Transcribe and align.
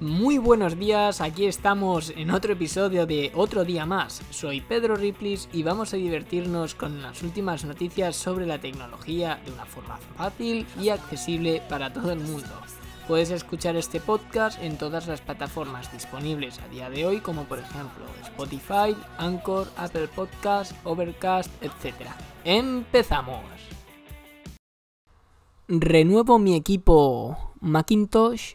Muy 0.00 0.38
buenos 0.38 0.78
días, 0.78 1.20
aquí 1.20 1.46
estamos 1.46 2.12
en 2.14 2.30
otro 2.30 2.52
episodio 2.52 3.04
de 3.04 3.32
Otro 3.34 3.64
Día 3.64 3.84
Más. 3.84 4.22
Soy 4.30 4.60
Pedro 4.60 4.94
Riplis 4.94 5.48
y 5.52 5.64
vamos 5.64 5.92
a 5.92 5.96
divertirnos 5.96 6.76
con 6.76 7.02
las 7.02 7.24
últimas 7.24 7.64
noticias 7.64 8.14
sobre 8.14 8.46
la 8.46 8.60
tecnología 8.60 9.40
de 9.44 9.50
una 9.50 9.66
forma 9.66 9.98
fácil 10.16 10.68
y 10.80 10.90
accesible 10.90 11.62
para 11.68 11.92
todo 11.92 12.12
el 12.12 12.20
mundo. 12.20 12.48
Puedes 13.08 13.32
escuchar 13.32 13.74
este 13.74 13.98
podcast 13.98 14.62
en 14.62 14.78
todas 14.78 15.08
las 15.08 15.20
plataformas 15.20 15.92
disponibles 15.92 16.60
a 16.60 16.68
día 16.68 16.88
de 16.90 17.04
hoy, 17.04 17.18
como 17.18 17.42
por 17.46 17.58
ejemplo 17.58 18.04
Spotify, 18.22 18.96
Anchor, 19.16 19.66
Apple 19.76 20.06
Podcast, 20.14 20.74
Overcast, 20.84 21.50
etc. 21.60 22.06
¡Empezamos! 22.44 23.42
¿Renuevo 25.66 26.38
mi 26.38 26.54
equipo 26.54 27.54
Macintosh 27.60 28.54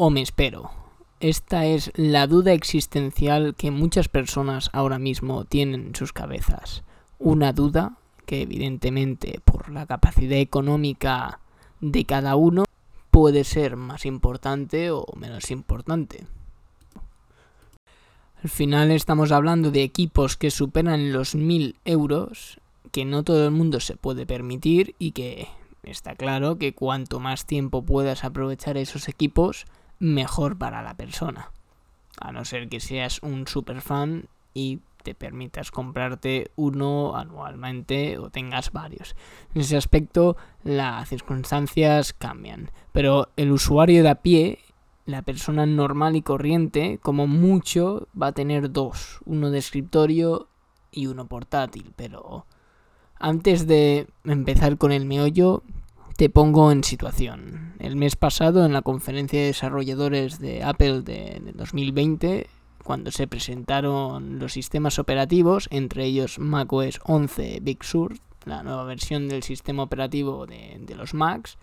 o 0.00 0.10
me 0.10 0.22
espero? 0.22 0.70
Esta 1.18 1.66
es 1.66 1.90
la 1.96 2.28
duda 2.28 2.52
existencial 2.52 3.56
que 3.56 3.72
muchas 3.72 4.08
personas 4.08 4.70
ahora 4.72 5.00
mismo 5.00 5.44
tienen 5.44 5.88
en 5.88 5.94
sus 5.96 6.12
cabezas. 6.12 6.84
Una 7.18 7.52
duda 7.52 7.96
que 8.24 8.42
evidentemente 8.42 9.40
por 9.44 9.70
la 9.70 9.86
capacidad 9.86 10.38
económica 10.38 11.40
de 11.80 12.04
cada 12.04 12.36
uno 12.36 12.64
puede 13.10 13.42
ser 13.42 13.74
más 13.74 14.06
importante 14.06 14.92
o 14.92 15.04
menos 15.16 15.50
importante. 15.50 16.26
Al 18.44 18.50
final 18.50 18.92
estamos 18.92 19.32
hablando 19.32 19.72
de 19.72 19.82
equipos 19.82 20.36
que 20.36 20.52
superan 20.52 21.12
los 21.12 21.34
1000 21.34 21.74
euros, 21.84 22.60
que 22.92 23.04
no 23.04 23.24
todo 23.24 23.44
el 23.46 23.50
mundo 23.50 23.80
se 23.80 23.96
puede 23.96 24.26
permitir 24.26 24.94
y 25.00 25.10
que 25.10 25.48
está 25.82 26.14
claro 26.14 26.56
que 26.56 26.72
cuanto 26.72 27.18
más 27.18 27.46
tiempo 27.46 27.82
puedas 27.82 28.22
aprovechar 28.22 28.76
esos 28.76 29.08
equipos, 29.08 29.66
mejor 29.98 30.58
para 30.58 30.82
la 30.82 30.94
persona. 30.94 31.50
A 32.20 32.32
no 32.32 32.44
ser 32.44 32.68
que 32.68 32.80
seas 32.80 33.22
un 33.22 33.46
super 33.46 33.80
fan 33.80 34.28
y 34.54 34.80
te 35.02 35.14
permitas 35.14 35.70
comprarte 35.70 36.50
uno 36.56 37.16
anualmente 37.16 38.18
o 38.18 38.30
tengas 38.30 38.72
varios. 38.72 39.14
En 39.54 39.62
ese 39.62 39.76
aspecto 39.76 40.36
las 40.64 41.08
circunstancias 41.08 42.12
cambian. 42.12 42.70
Pero 42.92 43.28
el 43.36 43.52
usuario 43.52 44.02
de 44.02 44.08
a 44.10 44.16
pie, 44.16 44.58
la 45.06 45.22
persona 45.22 45.64
normal 45.64 46.16
y 46.16 46.22
corriente, 46.22 46.98
como 47.00 47.26
mucho 47.26 48.08
va 48.20 48.28
a 48.28 48.32
tener 48.32 48.72
dos. 48.72 49.20
Uno 49.24 49.50
de 49.50 49.58
escritorio 49.58 50.48
y 50.90 51.06
uno 51.06 51.26
portátil. 51.26 51.92
Pero 51.96 52.44
antes 53.18 53.66
de 53.66 54.08
empezar 54.24 54.76
con 54.76 54.92
el 54.92 55.06
meollo, 55.06 55.62
te 56.18 56.28
pongo 56.28 56.72
en 56.72 56.82
situación. 56.82 57.74
El 57.78 57.94
mes 57.94 58.16
pasado, 58.16 58.66
en 58.66 58.72
la 58.72 58.82
conferencia 58.82 59.38
de 59.38 59.46
desarrolladores 59.46 60.40
de 60.40 60.64
Apple 60.64 61.02
de, 61.02 61.40
2020, 61.54 62.48
cuando 62.82 63.12
se 63.12 63.28
presentaron 63.28 64.40
los 64.40 64.52
sistemas 64.52 64.98
operativos, 64.98 65.68
entre 65.70 66.06
ellos 66.06 66.40
macOS 66.40 66.98
11 67.04 67.60
Big 67.62 67.84
Sur, 67.84 68.16
la 68.46 68.64
nueva 68.64 68.82
versión 68.82 69.28
del 69.28 69.44
sistema 69.44 69.84
operativo 69.84 70.44
de, 70.46 70.92
los 70.96 71.14
Macs, 71.14 71.56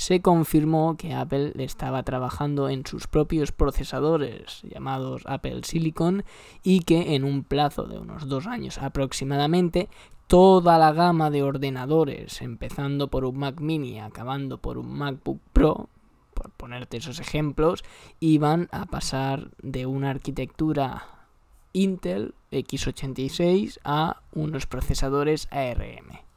se 0.00 0.22
confirmó 0.22 0.96
que 0.96 1.12
Apple 1.12 1.52
estaba 1.58 2.02
trabajando 2.04 2.70
en 2.70 2.86
sus 2.86 3.06
propios 3.06 3.52
procesadores 3.52 4.62
llamados 4.62 5.24
Apple 5.26 5.60
Silicon 5.62 6.24
y 6.62 6.80
que 6.80 7.14
en 7.14 7.22
un 7.22 7.44
plazo 7.44 7.84
de 7.84 7.98
unos 7.98 8.26
dos 8.26 8.46
años 8.46 8.78
aproximadamente 8.78 9.90
toda 10.26 10.78
la 10.78 10.94
gama 10.94 11.28
de 11.28 11.42
ordenadores, 11.42 12.40
empezando 12.40 13.08
por 13.08 13.26
un 13.26 13.36
Mac 13.36 13.60
mini, 13.60 14.00
acabando 14.00 14.56
por 14.56 14.78
un 14.78 14.90
MacBook 14.90 15.42
Pro, 15.52 15.90
por 16.32 16.50
ponerte 16.52 16.96
esos 16.96 17.20
ejemplos, 17.20 17.84
iban 18.20 18.70
a 18.72 18.86
pasar 18.86 19.50
de 19.60 19.84
una 19.84 20.08
arquitectura 20.08 21.26
Intel 21.74 22.34
x86 22.50 23.80
a 23.84 24.22
unos 24.32 24.66
procesadores 24.66 25.46
ARM. 25.50 26.29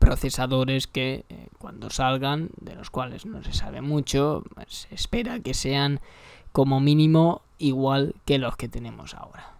Procesadores 0.00 0.86
que 0.86 1.24
eh, 1.28 1.48
cuando 1.58 1.90
salgan, 1.90 2.50
de 2.60 2.74
los 2.74 2.90
cuales 2.90 3.26
no 3.26 3.42
se 3.42 3.52
sabe 3.52 3.80
mucho, 3.80 4.42
se 4.44 4.54
pues, 4.54 4.88
espera 4.90 5.40
que 5.40 5.54
sean 5.54 6.00
como 6.52 6.80
mínimo 6.80 7.42
igual 7.58 8.14
que 8.24 8.38
los 8.38 8.56
que 8.56 8.68
tenemos 8.68 9.14
ahora. 9.14 9.54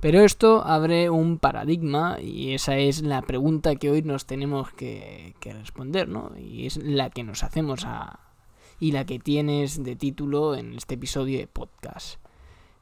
Pero 0.00 0.22
esto 0.24 0.64
abre 0.64 1.10
un 1.10 1.38
paradigma 1.38 2.18
y 2.20 2.54
esa 2.54 2.78
es 2.78 3.02
la 3.02 3.20
pregunta 3.20 3.76
que 3.76 3.90
hoy 3.90 4.00
nos 4.02 4.24
tenemos 4.24 4.72
que, 4.72 5.34
responder, 5.42 6.08
¿no? 6.08 6.32
Y 6.38 6.66
es 6.66 6.78
la 6.78 7.10
que 7.10 7.22
nos 7.22 7.42
hacemos 7.44 7.84
a, 7.84 8.18
y 8.78 8.92
la 8.92 9.04
que 9.04 9.18
tienes 9.18 9.84
de 9.84 9.96
título 9.96 10.54
en 10.54 10.72
este 10.72 10.94
episodio 10.94 11.38
de 11.38 11.46
podcast. 11.46 12.18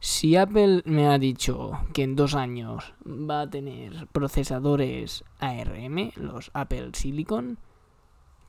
Si 0.01 0.37
Apple 0.37 0.83
me 0.85 1.09
ha 1.09 1.19
dicho 1.19 1.73
que 1.93 2.05
en 2.05 2.15
dos 2.15 2.35
años 2.35 2.95
va 3.05 3.43
a 3.43 3.51
tener 3.51 4.07
procesadores 4.09 5.25
ARM, 5.41 6.13
los 6.15 6.51
Apple 6.55 6.91
Silicon, 6.93 7.59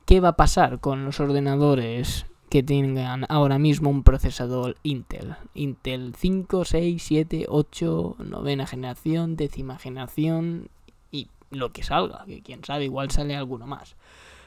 ¿qué 0.06 0.20
va 0.20 0.28
a 0.30 0.36
pasar 0.36 0.78
con 0.80 1.04
los 1.04 1.18
ordenadores 1.18 2.26
que 2.50 2.62
tengan 2.64 3.26
ahora 3.28 3.58
mismo 3.58 3.90
un 3.90 4.02
procesador 4.02 4.76
Intel. 4.82 5.36
Intel 5.54 6.14
5, 6.16 6.64
6, 6.64 7.02
7, 7.02 7.46
8, 7.48 8.16
novena 8.18 8.66
generación, 8.66 9.36
décima 9.36 9.78
generación 9.78 10.68
y 11.12 11.28
lo 11.50 11.72
que 11.72 11.84
salga, 11.84 12.24
que 12.26 12.42
quién 12.42 12.64
sabe, 12.64 12.84
igual 12.84 13.12
sale 13.12 13.36
alguno 13.36 13.68
más. 13.68 13.94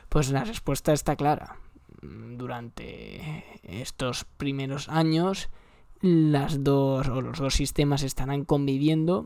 Pues 0.09 0.31
la 0.31 0.43
respuesta 0.43 0.91
está 0.91 1.15
clara. 1.15 1.55
Durante 2.01 3.45
estos 3.63 4.25
primeros 4.25 4.89
años, 4.89 5.49
las 6.03 6.63
dos 6.63 7.07
o 7.07 7.21
los 7.21 7.39
dos 7.39 7.55
sistemas 7.55 8.03
estarán 8.03 8.45
conviviendo 8.45 9.25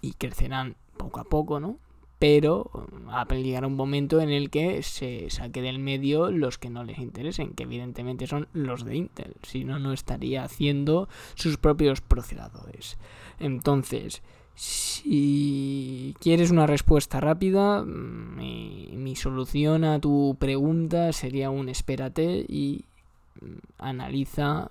y 0.00 0.12
crecerán 0.12 0.76
poco 0.96 1.18
a 1.18 1.24
poco, 1.24 1.58
¿no? 1.58 1.78
pero 2.18 2.70
um, 2.72 3.10
Apple 3.10 3.42
llegará 3.42 3.66
un 3.66 3.76
momento 3.76 4.20
en 4.20 4.30
el 4.30 4.50
que 4.50 4.82
se 4.82 5.28
saque 5.30 5.60
del 5.62 5.78
medio 5.78 6.30
los 6.30 6.58
que 6.58 6.70
no 6.70 6.84
les 6.84 6.98
interesen, 6.98 7.52
que 7.52 7.64
evidentemente 7.64 8.26
son 8.26 8.48
los 8.52 8.84
de 8.84 8.96
Intel, 8.96 9.34
si 9.42 9.64
no, 9.64 9.78
no 9.78 9.92
estaría 9.92 10.44
haciendo 10.44 11.08
sus 11.34 11.58
propios 11.58 12.00
procesadores. 12.00 12.96
Entonces, 13.38 14.22
si 14.54 16.14
quieres 16.20 16.50
una 16.50 16.66
respuesta 16.66 17.20
rápida, 17.20 17.82
mm, 17.82 18.36
mi, 18.36 18.90
mi 18.94 19.14
solución 19.14 19.84
a 19.84 20.00
tu 20.00 20.36
pregunta 20.38 21.12
sería 21.12 21.50
un 21.50 21.68
espérate 21.68 22.46
y 22.48 22.84
mm, 23.42 23.56
analiza 23.78 24.70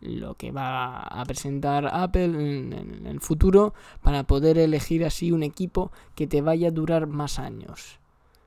lo 0.00 0.34
que 0.34 0.52
va 0.52 1.02
a 1.02 1.24
presentar 1.24 1.88
Apple 1.92 2.24
en, 2.24 3.06
el 3.06 3.20
futuro 3.20 3.74
para 4.02 4.24
poder 4.24 4.58
elegir 4.58 5.04
así 5.04 5.32
un 5.32 5.42
equipo 5.42 5.90
que 6.14 6.26
te 6.26 6.40
vaya 6.42 6.68
a 6.68 6.72
durar 6.72 7.06
más 7.06 7.38
años. 7.38 7.98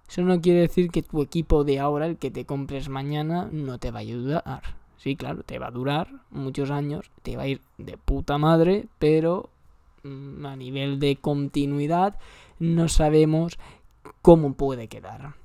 Eso 0.07 0.21
no 0.23 0.41
quiere 0.41 0.61
decir 0.61 0.89
que 0.89 1.03
tu 1.03 1.21
equipo 1.21 1.63
de 1.63 1.79
ahora, 1.79 2.07
el 2.07 2.17
que 2.17 2.31
te 2.31 2.45
compres 2.45 2.89
mañana, 2.89 3.47
no 3.51 3.77
te 3.77 3.91
va 3.91 3.99
a 3.99 4.01
ayudar. 4.01 4.61
Sí, 4.97 5.15
claro, 5.15 5.43
te 5.43 5.59
va 5.59 5.67
a 5.67 5.71
durar 5.71 6.09
muchos 6.31 6.71
años, 6.71 7.09
te 7.21 7.37
va 7.37 7.43
a 7.43 7.47
ir 7.47 7.61
de 7.77 7.97
puta 7.97 8.37
madre, 8.37 8.87
pero 8.97 9.49
mm, 10.03 10.45
a 10.45 10.55
nivel 10.55 10.99
de 10.99 11.15
continuidad 11.15 12.17
no 12.57 12.89
sabemos 12.89 13.57
cómo 14.21 14.53
puede 14.53 14.87
quedar 14.87 15.35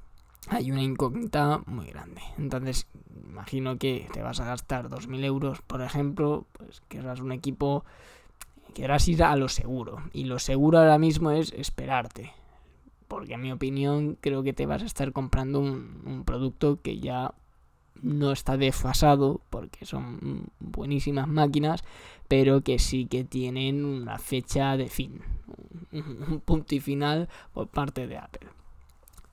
hay 0.49 0.71
una 0.71 0.83
incógnita 0.83 1.61
muy 1.67 1.87
grande. 1.87 2.21
Entonces, 2.39 2.87
imagino 3.29 3.79
que 3.79 4.09
te 4.13 4.23
vas 4.23 4.41
a 4.41 4.47
gastar 4.47 4.89
2.000 4.89 5.25
euros, 5.25 5.63
por 5.63 5.83
ejemplo, 5.83 6.47
pues 6.53 6.83
querrás 6.89 7.21
un 7.21 7.33
equipo, 7.33 7.85
querrás 8.75 9.09
ir 9.09 9.23
a 9.23 9.37
lo 9.37 9.49
seguro. 9.49 10.03
Y 10.13 10.25
lo 10.25 10.39
seguro 10.39 10.79
ahora 10.79 10.99
mismo 10.99 11.31
es 11.31 11.53
esperarte. 11.53 12.33
Porque 13.09 13.35
en 13.35 13.43
mi 13.43 13.53
opinión 13.53 14.17
creo 14.21 14.43
que 14.43 14.53
te 14.53 14.67
vas 14.67 14.83
a 14.83 14.87
estar 14.87 15.13
comprando 15.13 15.61
un, 15.61 16.03
un 16.05 16.25
producto 16.25 16.81
que 16.83 16.99
ya 16.99 17.35
no 18.03 18.33
está 18.33 18.57
desfasado 18.57 19.41
porque 19.51 19.87
son 19.87 20.51
buenísimas 20.59 21.29
máquinas, 21.29 21.85
pero 22.29 22.61
que 22.63 22.79
sí 22.79 23.07
que 23.07 23.25
tienen 23.25 23.85
una 23.85 24.19
fecha 24.19 24.77
de 24.77 24.89
fin, 24.89 25.21
un 25.93 26.41
punto 26.45 26.75
y 26.75 26.81
final 26.81 27.29
por 27.53 27.69
parte 27.69 28.07
de 28.07 28.19
Apple. 28.19 28.49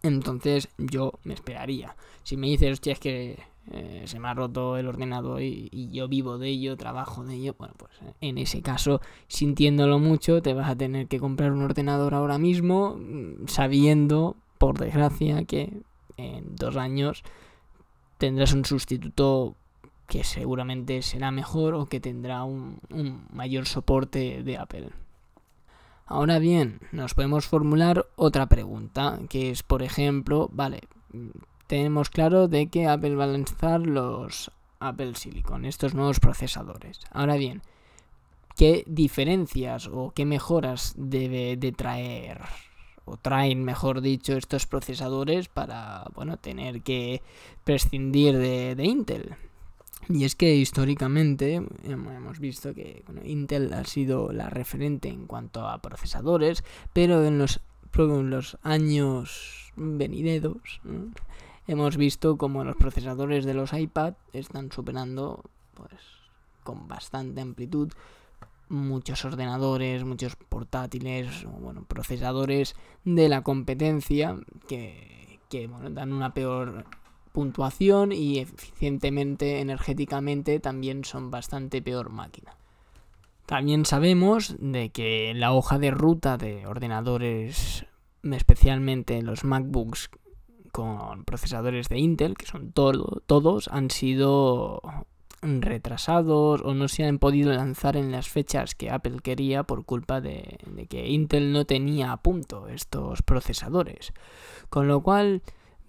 Entonces 0.03 0.69
yo 0.77 1.13
me 1.24 1.33
esperaría. 1.33 1.95
Si 2.24 2.38
me 2.38 2.48
dices, 2.48 2.74
hostia, 2.74 2.94
es 2.94 3.00
que 3.00 3.39
eh, 3.71 4.03
se 4.06 4.19
me 4.19 4.27
ha 4.27 4.33
roto 4.33 4.77
el 4.77 4.88
ordenador 4.88 5.42
y, 5.42 5.89
yo 5.92 6.07
vivo 6.07 6.38
de 6.38 6.50
ello, 6.50 6.77
trabajo 6.77 7.24
de 7.24 7.36
ello, 7.36 7.56
bueno, 7.57 7.74
pues 7.77 7.92
eh, 8.01 8.13
en 8.21 8.38
ese 8.38 8.62
caso, 8.62 9.01
sintiéndolo 9.27 10.00
mucho, 10.00 10.42
te 10.42 10.53
vas 10.53 10.69
a 10.69 10.75
tener 10.75 11.07
que 11.07 11.19
comprar 11.19 11.51
un 11.51 11.62
ordenador 11.62 12.15
ahora 12.15 12.38
mismo, 12.38 12.98
mm, 12.98 13.48
sabiendo, 13.48 14.36
por 14.57 14.80
desgracia, 14.80 15.44
que 15.45 15.81
en 16.18 16.56
dos 16.56 16.75
años 16.77 17.24
tendrás 18.18 18.53
un 18.53 18.65
sustituto 18.65 19.56
que 20.07 20.24
seguramente 20.24 21.01
será 21.01 21.31
mejor 21.31 21.74
o 21.74 21.86
que 21.86 22.00
tendrá 22.00 22.44
un 22.44 22.80
mayor 23.31 23.65
soporte 23.65 24.44
de 24.44 24.57
Apple. 24.57 24.89
Ahora 26.11 26.39
bien, 26.39 26.81
nos 26.91 27.13
podemos 27.13 27.45
formular 27.45 28.05
otra 28.17 28.47
pregunta, 28.47 29.17
que 29.29 29.49
es, 29.49 29.63
por 29.63 29.81
ejemplo, 29.81 30.49
vale, 30.51 30.81
tenemos 31.67 32.09
claro 32.09 32.49
de 32.49 32.67
que 32.67 32.85
Apple 32.85 33.15
va 33.15 33.23
a 33.23 33.27
lanzar 33.27 33.79
los 33.79 34.51
Apple 34.81 35.15
Silicon, 35.15 35.63
estos 35.63 35.93
nuevos 35.93 36.19
procesadores. 36.19 36.99
Ahora 37.11 37.37
bien, 37.37 37.61
¿qué 38.57 38.83
diferencias 38.87 39.87
o 39.87 40.11
qué 40.13 40.25
mejoras 40.25 40.95
debe 40.97 41.55
de 41.55 41.71
traer 41.71 42.41
o 43.05 43.15
traen, 43.15 43.63
mejor 43.63 44.01
dicho, 44.01 44.35
estos 44.35 44.67
procesadores 44.67 45.47
para, 45.47 46.03
bueno, 46.13 46.35
tener 46.35 46.81
que 46.81 47.21
prescindir 47.63 48.37
de, 48.37 48.83
Intel? 48.83 49.37
Y 50.09 50.25
es 50.25 50.36
que 50.36 50.56
históricamente 50.56 51.62
hemos 51.83 52.39
visto 52.39 52.74
que 52.74 53.03
Intel 53.24 53.74
ha 53.74 53.86
sido 53.86 54.31
la 54.31 54.50
referente 54.50 55.09
en 55.09 55.27
cuanto 55.27 55.68
a 55.68 55.81
procesadores, 55.81 56.63
pero 56.94 57.24
en 57.24 57.38
los, 57.38 57.62
en 57.98 58.30
los 58.30 58.57
años 58.63 59.71
venideros 59.75 60.81
hemos 61.68 61.98
visto 61.98 62.38
como 62.38 62.63
los 62.63 62.75
procesadores 62.75 63.45
de 63.45 63.53
los 63.53 63.74
iPad 63.74 64.15
están 64.33 64.71
superando 64.71 65.44
pues 65.75 66.01
con 66.63 66.88
bastante 66.88 67.42
amplitud 67.42 67.92
muchos 68.69 69.25
ordenadores, 69.25 70.03
muchos 70.06 70.36
portátiles, 70.36 71.45
bueno, 71.59 71.83
procesadores 71.83 72.75
de 73.03 73.30
la 73.30 73.42
competencia 73.44 74.38
que, 74.68 75.39
que 75.50 75.68
bueno, 75.68 75.89
dan 75.89 76.13
una 76.13 76.33
peor 76.33 76.86
puntuación 77.31 78.11
y 78.11 78.39
eficientemente, 78.39 79.59
energéticamente 79.59 80.59
también 80.59 81.03
son 81.05 81.31
bastante 81.31 81.81
peor 81.81 82.09
máquina. 82.09 82.55
También 83.45 83.85
sabemos 83.85 84.55
de 84.59 84.89
que 84.89 85.33
la 85.35 85.51
hoja 85.53 85.77
de 85.77 85.91
ruta 85.91 86.37
de 86.37 86.65
ordenadores, 86.67 87.85
especialmente 88.23 89.21
los 89.21 89.43
MacBooks 89.43 90.09
con 90.71 91.25
procesadores 91.25 91.89
de 91.89 91.99
Intel, 91.99 92.37
que 92.37 92.45
son 92.45 92.71
todo, 92.71 93.21
todos, 93.25 93.67
han 93.67 93.89
sido 93.89 94.81
retrasados 95.41 96.61
o 96.63 96.73
no 96.73 96.87
se 96.87 97.03
han 97.03 97.17
podido 97.17 97.51
lanzar 97.51 97.97
en 97.97 98.11
las 98.11 98.29
fechas 98.29 98.75
que 98.75 98.91
Apple 98.91 99.19
quería 99.23 99.63
por 99.63 99.85
culpa 99.85 100.21
de 100.21 100.59
que 100.87 101.09
Intel 101.09 101.51
no 101.51 101.65
tenía 101.65 102.11
a 102.11 102.21
punto 102.21 102.67
estos 102.67 103.21
procesadores. 103.21 104.13
Con 104.69 104.87
lo 104.87 105.01
cual 105.01 105.41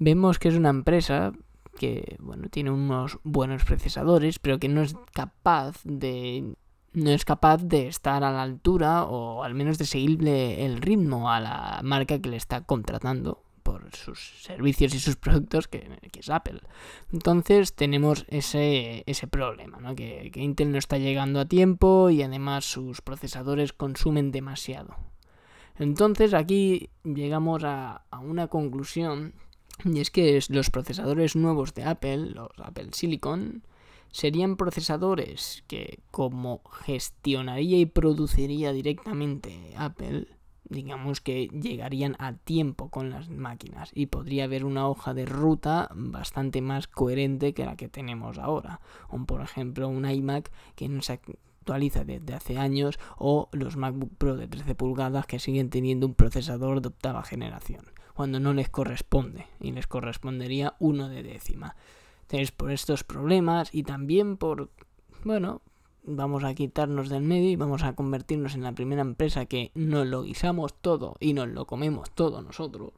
vemos 0.03 0.39
que 0.39 0.49
es 0.49 0.55
una 0.55 0.71
empresa 0.71 1.33
que 1.79 2.17
bueno, 2.21 2.49
tiene 2.49 2.71
unos 2.71 3.19
buenos 3.23 3.65
procesadores, 3.65 4.39
pero 4.39 4.59
que 4.59 4.69
no 4.69 4.83
es 4.83 4.95
capaz 5.13 5.81
de 5.85 6.55
no 6.95 7.11
es 7.11 7.25
capaz 7.25 7.63
de 7.63 7.89
estar 7.89 8.23
a 8.23 8.31
la 8.31 8.43
altura 8.43 9.05
o 9.05 9.45
al 9.45 9.55
menos 9.55 9.79
de 9.79 9.87
seguirle 9.87 10.67
el 10.67 10.83
ritmo 10.83 11.31
a 11.31 11.41
la 11.41 11.81
marca 11.83 12.19
que 12.19 12.29
le 12.29 12.37
está 12.37 12.65
contratando 12.65 13.43
por 13.63 13.95
sus 13.97 14.43
servicios 14.43 14.95
y 14.95 15.01
sus 15.01 15.17
productos 15.17 15.69
que, 15.69 15.89
es 16.19 16.29
Apple. 16.29 16.61
Entonces 17.11 17.75
tenemos 17.75 18.27
ese, 18.29 19.05
ese 19.07 19.27
problema, 19.27 19.79
¿no? 19.81 19.95
que, 19.95 20.31
Intel 20.35 20.73
no 20.73 20.79
está 20.79 20.99
llegando 20.99 21.41
a 21.41 21.47
tiempo 21.47 22.11
y 22.11 22.23
además 22.23 22.67
sus 22.67 23.01
procesadores 23.01 23.73
consumen 23.73 24.31
demasiado. 24.31 24.97
Entonces 25.79 26.35
aquí 26.35 26.91
llegamos 27.05 27.65
a 27.65 28.05
una 28.21 28.49
conclusión 28.49 29.33
y 29.85 30.01
es 30.01 30.11
que 30.11 30.39
los 30.49 30.71
procesadores 30.71 31.37
nuevos 31.37 31.75
de 31.75 31.85
Apple, 31.85 32.31
los 32.31 32.51
Apple 32.59 32.89
Silicon, 32.93 33.63
serían 34.11 34.57
procesadores 34.57 35.65
que 35.67 36.01
como 36.11 36.63
gestionaría 36.85 37.79
y 37.79 37.87
produciría 37.87 38.73
directamente 38.73 39.73
Apple, 39.77 40.29
digamos 40.65 41.21
que 41.21 41.49
llegarían 41.49 42.17
a 42.19 42.35
tiempo 42.35 42.91
con 42.91 43.11
las 43.11 43.31
máquinas 43.31 43.91
y 43.95 44.07
podría 44.07 44.45
haber 44.45 44.65
una 44.65 44.87
hoja 44.89 45.15
de 45.15 45.25
ruta 45.25 45.91
bastante 45.95 46.61
más 46.61 46.87
coherente 46.87 47.55
que 47.55 47.65
la 47.65 47.77
que 47.77 47.89
tenemos 47.89 48.39
ahora. 48.39 48.81
O 49.09 49.25
por 49.25 49.41
ejemplo 49.41 49.89
un 49.89 50.09
iMac 50.09 50.51
que 50.75 50.89
no 50.89 51.01
se 51.03 51.15
actualiza 51.15 52.05
desde 52.05 52.35
hace 52.35 52.59
años 52.59 52.99
o 53.17 53.49
los 53.53 53.77
MacBook 53.77 54.13
Pro 54.19 54.37
de 54.37 54.47
13 54.47 54.75
pulgadas 54.75 55.27
que 55.27 55.39
siguen 55.39 55.71
teniendo 55.71 56.07
un 56.07 56.15
procesador 56.15 56.83
de 56.83 56.89
octava 56.89 57.23
generación 57.23 57.85
cuando 58.15 58.41
no 58.41 58.53
les 58.55 58.69
corresponde 58.69 59.47
y 59.61 59.73
les 59.73 59.87
correspondería 59.87 60.75
uno 60.79 61.09
de 61.09 61.23
décima. 61.23 61.77
Entonces, 62.23 62.53
por 62.53 62.71
estos 62.71 63.05
problemas 63.05 63.75
y 63.75 63.83
también 63.83 64.37
por, 64.37 64.71
bueno, 65.25 65.63
vamos 66.05 66.45
a 66.45 66.55
quitarnos 66.55 67.09
del 67.09 67.23
medio 67.23 67.51
y 67.51 67.57
vamos 67.57 67.83
a 67.83 67.95
convertirnos 67.95 68.55
en 68.55 68.63
la 68.63 68.73
primera 68.73 69.03
empresa 69.03 69.47
que 69.47 69.71
nos 69.75 70.07
lo 70.07 70.23
guisamos 70.23 70.75
todo 70.81 71.17
y 71.21 71.35
nos 71.35 71.49
lo 71.49 71.67
comemos 71.67 72.11
todo 72.11 72.43
nosotros. 72.43 72.93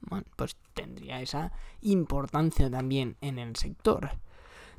Bueno, 0.00 0.24
pues 0.36 0.56
tendría 0.74 1.20
esa 1.20 1.52
importancia 1.82 2.70
también 2.70 3.16
en 3.20 3.38
el 3.38 3.56
sector. 3.56 4.12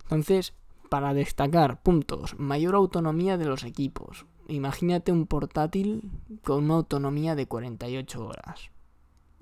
Entonces, 0.03 0.53
para 0.89 1.13
destacar 1.13 1.81
puntos, 1.81 2.37
mayor 2.37 2.75
autonomía 2.75 3.37
de 3.37 3.45
los 3.45 3.63
equipos. 3.63 4.25
Imagínate 4.47 5.11
un 5.11 5.27
portátil 5.27 6.11
con 6.43 6.65
una 6.65 6.73
autonomía 6.73 7.35
de 7.35 7.45
48 7.47 8.25
horas 8.25 8.71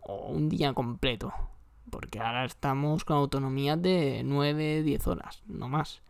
o 0.09 0.31
un 0.31 0.49
día 0.49 0.73
completo. 0.73 1.33
Porque 1.89 2.19
ahora 2.19 2.45
estamos 2.45 3.05
con 3.05 3.17
autonomía 3.17 3.75
de 3.75 4.21
9, 4.23 4.83
10 4.83 5.07
horas, 5.07 5.43
no 5.47 5.69
más. 5.69 6.01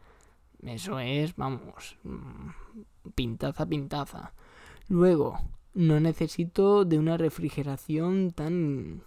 Eso 0.64 1.00
es, 1.00 1.36
vamos, 1.36 1.98
mm, 2.04 2.50
pintaza, 3.16 3.66
pintaza. 3.66 4.34
Luego, 4.90 5.40
no 5.74 6.00
necesito 6.00 6.84
de 6.84 7.00
una 7.00 7.18
refrigeración 7.18 8.32
tan 8.32 9.04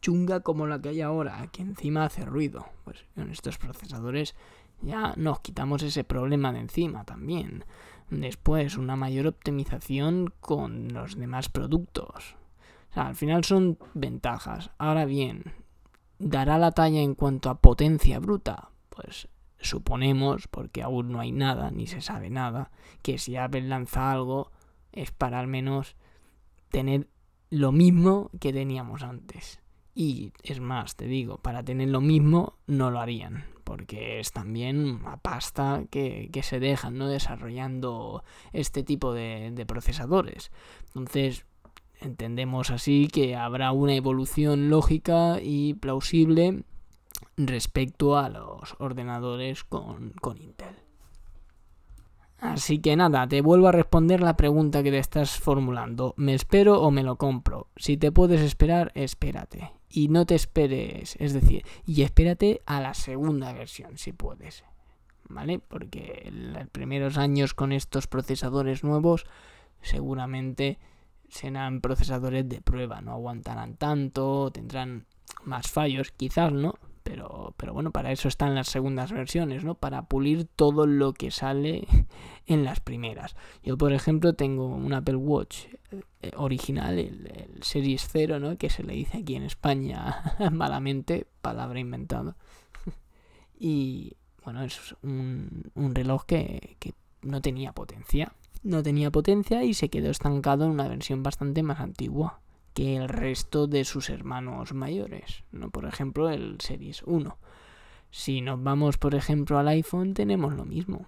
chunga 0.00 0.40
como 0.40 0.66
la 0.66 0.80
que 0.80 0.90
hay 0.90 1.00
ahora, 1.02 1.46
que 1.52 1.62
encima 1.62 2.04
hace 2.04 2.24
ruido. 2.24 2.66
Pues 2.84 3.04
con 3.14 3.30
estos 3.30 3.58
procesadores 3.58 4.34
ya 4.80 5.12
nos 5.16 5.40
quitamos 5.40 5.82
ese 5.82 6.04
problema 6.04 6.52
de 6.52 6.60
encima 6.60 7.04
también. 7.04 7.64
Después, 8.08 8.78
una 8.78 8.96
mayor 8.96 9.26
optimización 9.26 10.32
con 10.40 10.94
los 10.94 11.16
demás 11.16 11.50
productos 11.50 12.38
al 12.92 13.14
final 13.14 13.44
son 13.44 13.78
ventajas. 13.94 14.70
Ahora 14.78 15.04
bien, 15.04 15.52
¿dará 16.18 16.58
la 16.58 16.72
talla 16.72 17.00
en 17.00 17.14
cuanto 17.14 17.50
a 17.50 17.60
potencia 17.60 18.18
bruta? 18.18 18.70
Pues 18.88 19.28
suponemos, 19.60 20.48
porque 20.48 20.82
aún 20.82 21.12
no 21.12 21.20
hay 21.20 21.32
nada, 21.32 21.70
ni 21.70 21.86
se 21.86 22.00
sabe 22.00 22.30
nada, 22.30 22.70
que 23.02 23.18
si 23.18 23.36
Apple 23.36 23.62
lanza 23.62 24.12
algo 24.12 24.50
es 24.92 25.10
para 25.10 25.40
al 25.40 25.46
menos 25.46 25.96
tener 26.70 27.08
lo 27.50 27.72
mismo 27.72 28.30
que 28.40 28.52
teníamos 28.52 29.02
antes. 29.02 29.60
Y 29.94 30.32
es 30.44 30.60
más, 30.60 30.94
te 30.94 31.06
digo, 31.06 31.38
para 31.38 31.64
tener 31.64 31.88
lo 31.88 32.00
mismo 32.00 32.58
no 32.66 32.90
lo 32.90 33.00
harían, 33.00 33.46
porque 33.64 34.20
es 34.20 34.30
también 34.30 34.78
una 34.78 35.16
pasta 35.16 35.84
que, 35.90 36.30
se 36.42 36.60
dejan 36.60 36.98
¿no? 36.98 37.08
desarrollando 37.08 38.22
este 38.52 38.84
tipo 38.84 39.12
de, 39.12 39.50
de 39.52 39.66
procesadores. 39.66 40.52
Entonces, 40.86 41.46
Entendemos 42.00 42.70
así 42.70 43.08
que 43.08 43.34
habrá 43.34 43.72
una 43.72 43.94
evolución 43.94 44.70
lógica 44.70 45.38
y 45.42 45.74
plausible 45.74 46.62
respecto 47.36 48.16
a 48.16 48.28
los 48.28 48.76
ordenadores 48.78 49.64
con, 49.64 50.14
Intel. 50.40 50.76
Así 52.38 52.78
que 52.78 52.94
nada, 52.94 53.26
te 53.26 53.40
vuelvo 53.40 53.66
a 53.66 53.72
responder 53.72 54.20
la 54.20 54.36
pregunta 54.36 54.84
que 54.84 54.92
te 54.92 54.98
estás 54.98 55.40
formulando. 55.40 56.14
¿Me 56.16 56.34
espero 56.34 56.80
o 56.80 56.92
me 56.92 57.02
lo 57.02 57.16
compro? 57.16 57.66
Si 57.76 57.96
te 57.96 58.12
puedes 58.12 58.40
esperar, 58.42 58.92
espérate. 58.94 59.72
Y 59.90 60.08
no 60.08 60.24
te 60.24 60.36
esperes, 60.36 61.16
es 61.18 61.32
decir, 61.32 61.64
y 61.84 62.02
espérate 62.02 62.62
a 62.66 62.80
la 62.80 62.94
segunda 62.94 63.52
versión 63.52 63.98
si 63.98 64.12
puedes. 64.12 64.62
¿Vale? 65.28 65.58
Porque 65.58 66.22
en 66.26 66.52
los 66.52 66.68
primeros 66.68 67.18
años 67.18 67.54
con 67.54 67.72
estos 67.72 68.06
procesadores 68.06 68.84
nuevos 68.84 69.26
seguramente 69.82 70.78
serán 71.28 71.80
procesadores 71.80 72.48
de 72.48 72.60
prueba, 72.60 73.00
no 73.00 73.12
aguantarán 73.12 73.74
tanto, 73.74 74.50
tendrán 74.50 75.06
más 75.44 75.70
fallos, 75.70 76.10
quizás, 76.10 76.52
¿no? 76.52 76.74
Pero, 77.02 77.54
pero 77.56 77.72
bueno, 77.72 77.90
para 77.90 78.12
eso 78.12 78.28
están 78.28 78.54
las 78.54 78.68
segundas 78.68 79.12
versiones, 79.12 79.64
¿no? 79.64 79.74
Para 79.74 80.02
pulir 80.02 80.44
todo 80.44 80.86
lo 80.86 81.14
que 81.14 81.30
sale 81.30 81.86
en 82.46 82.64
las 82.64 82.80
primeras. 82.80 83.34
Yo, 83.62 83.78
por 83.78 83.92
ejemplo, 83.92 84.34
tengo 84.34 84.66
un 84.66 84.92
Apple 84.92 85.16
Watch 85.16 85.66
eh, 86.20 86.32
original, 86.36 86.98
el, 86.98 87.62
Series 87.62 88.08
0, 88.10 88.40
¿no? 88.40 88.58
Que 88.58 88.68
se 88.68 88.82
le 88.82 88.94
dice 88.94 89.18
aquí 89.18 89.36
en 89.36 89.44
España 89.44 90.36
malamente, 90.52 91.26
palabra 91.40 91.80
inventada. 91.80 92.36
y 93.58 94.16
bueno, 94.44 94.62
es 94.62 94.94
un, 95.02 95.70
reloj 95.94 96.24
que 96.26 96.76
no 97.22 97.40
tenía 97.40 97.72
potencia 97.72 98.32
no 98.62 98.82
tenía 98.82 99.10
potencia 99.10 99.64
y 99.64 99.74
se 99.74 99.88
quedó 99.88 100.10
estancado 100.10 100.64
en 100.64 100.70
una 100.70 100.88
versión 100.88 101.22
bastante 101.22 101.62
más 101.62 101.80
antigua 101.80 102.40
que 102.74 102.96
el 102.96 103.08
resto 103.08 103.66
de 103.66 103.84
sus 103.84 104.10
hermanos 104.10 104.72
mayores, 104.72 105.42
no 105.50 105.70
por 105.70 105.84
ejemplo 105.84 106.30
el 106.30 106.60
Series 106.60 107.02
1. 107.04 107.36
Si 108.10 108.40
nos 108.40 108.62
vamos 108.62 108.98
por 108.98 109.14
ejemplo 109.14 109.58
al 109.58 109.68
iPhone 109.68 110.14
tenemos 110.14 110.54
lo 110.54 110.64
mismo. 110.64 111.06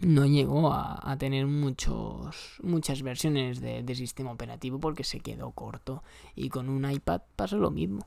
No 0.00 0.24
llegó 0.24 0.72
a, 0.72 1.16
tener 1.18 1.46
muchos, 1.46 2.58
muchas 2.62 3.02
versiones 3.02 3.60
de, 3.60 3.82
de 3.82 3.94
sistema 3.94 4.32
operativo 4.32 4.80
porque 4.80 5.04
se 5.04 5.20
quedó 5.20 5.50
corto 5.50 6.02
y 6.34 6.48
con 6.48 6.70
un 6.70 6.90
iPad 6.90 7.20
pasa 7.36 7.56
lo 7.56 7.70
mismo. 7.70 8.06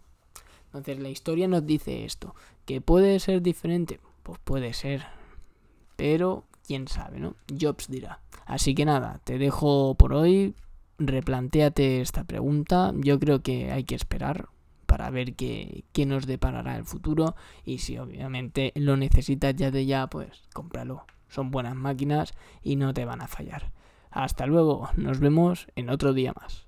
Entonces 0.65 1.00
la 1.00 1.10
historia 1.10 1.48
nos 1.48 1.68
dice 1.68 2.03
esto, 2.03 2.34
que 2.65 2.82
puede 2.82 3.20
ser 3.20 3.44
diferente, 3.44 4.00
Pues 4.24 4.39
puede 4.44 4.74
ser. 4.74 5.06
Pero 5.96 6.46
quién 6.65 6.88
sabe, 6.88 7.20
¿no? 7.20 7.36
Jobs 7.60 7.88
dirá. 7.88 8.20
Así 8.46 8.75
que 8.75 8.86
nada, 8.86 9.20
te 9.24 9.38
dejo 9.38 9.96
por 9.96 10.13
hoy. 10.13 10.55
Replantéate 10.98 12.01
esta 12.01 12.24
pregunta. 12.24 12.93
Yo 12.96 13.20
creo 13.20 13.41
que 13.41 13.72
hay 13.72 13.84
que 13.84 13.96
esperar 13.96 14.50
para 14.86 15.10
ver 15.10 15.36
qué, 15.36 15.86
qué 15.91 16.05
nos 16.05 16.25
deparará 16.27 16.77
el 16.77 16.86
futuro. 16.86 17.36
Y 17.65 17.79
si 17.79 17.98
obviamente 17.98 18.72
lo 18.75 18.98
necesitas 18.98 19.55
ya 19.55 19.72
de 19.72 19.86
ya, 19.86 20.08
pues 20.08 20.43
cómpralo. 20.53 21.05
Son 21.29 21.51
buenas 21.51 21.75
máquinas 21.75 22.34
y 22.62 22.75
no 22.75 22.93
te 22.93 23.05
van 23.05 23.22
a 23.22 23.27
fallar. 23.27 23.72
Hasta 24.12 24.46
luego, 24.46 24.89
nos 24.96 25.20
vemos 25.20 25.67
en 25.75 25.89
otro 25.89 26.13
día 26.13 26.34
más. 26.39 26.67